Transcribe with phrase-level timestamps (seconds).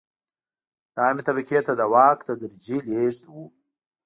[0.93, 3.35] د عامې طبقې ته د واک تدریجي لېږد و.